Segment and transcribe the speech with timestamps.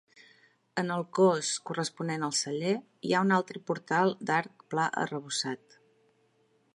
[0.81, 2.73] En el cos corresponent al celler,
[3.09, 5.81] hi ha un altre portal d'arc pla arrebossat.